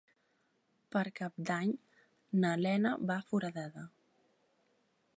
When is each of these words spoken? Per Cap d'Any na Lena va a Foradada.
Per 0.95 1.03
Cap 1.19 1.37
d'Any 1.51 1.75
na 2.45 2.57
Lena 2.65 2.97
va 3.13 3.21
a 3.21 3.27
Foradada. 3.31 3.89